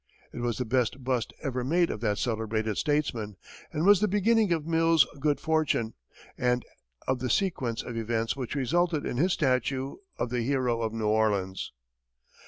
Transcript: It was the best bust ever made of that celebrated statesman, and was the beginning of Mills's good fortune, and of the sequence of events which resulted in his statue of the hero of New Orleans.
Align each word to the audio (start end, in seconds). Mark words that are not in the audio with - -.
It 0.33 0.39
was 0.39 0.57
the 0.57 0.65
best 0.65 1.03
bust 1.03 1.31
ever 1.43 1.63
made 1.63 1.91
of 1.91 2.01
that 2.01 2.17
celebrated 2.17 2.75
statesman, 2.79 3.35
and 3.71 3.85
was 3.85 3.99
the 4.01 4.07
beginning 4.07 4.51
of 4.51 4.65
Mills's 4.65 5.07
good 5.19 5.39
fortune, 5.39 5.93
and 6.39 6.65
of 7.07 7.19
the 7.19 7.29
sequence 7.29 7.83
of 7.83 7.95
events 7.95 8.35
which 8.35 8.55
resulted 8.55 9.05
in 9.05 9.17
his 9.17 9.33
statue 9.33 9.97
of 10.17 10.31
the 10.31 10.41
hero 10.41 10.81
of 10.81 10.91
New 10.91 11.05
Orleans. 11.05 11.71